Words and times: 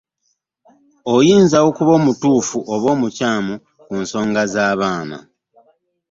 Akayinza 1.07 1.57
okuba 1.67 1.91
omutuufu 1.99 2.57
oba 2.73 2.87
omukyamu 2.95 3.53
ku 3.85 3.93
nsonga 4.01 4.41
z'abaana. 4.53 5.17